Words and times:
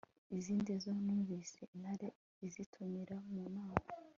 izindi 0.37 0.71
zo 0.83 0.91
zumvise 1.03 1.59
intare 1.75 2.07
izitumira 2.47 3.15
mu 3.31 3.43
nama 3.55 3.77